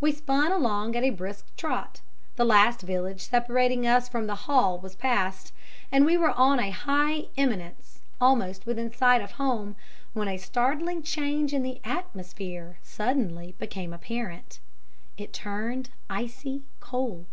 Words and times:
We 0.00 0.12
spun 0.12 0.52
along 0.52 0.94
at 0.94 1.02
a 1.02 1.10
brisk 1.10 1.44
trot 1.56 2.00
the 2.36 2.44
last 2.44 2.82
village 2.82 3.20
separating 3.28 3.84
us 3.84 4.08
from 4.08 4.28
the 4.28 4.36
Hall 4.46 4.78
was 4.78 4.94
past, 4.94 5.52
and 5.90 6.04
we 6.06 6.16
were 6.16 6.30
on 6.30 6.60
a 6.60 6.70
high 6.70 7.24
eminence, 7.36 7.98
almost 8.20 8.64
within 8.64 8.92
sight 8.92 9.22
of 9.22 9.32
home, 9.32 9.74
when 10.12 10.28
a 10.28 10.36
startling 10.36 11.02
change 11.02 11.52
in 11.52 11.64
the 11.64 11.80
atmosphere 11.82 12.78
suddenly 12.84 13.56
became 13.58 13.92
apparent 13.92 14.60
it 15.18 15.32
turned 15.32 15.90
icy 16.08 16.62
cold. 16.78 17.26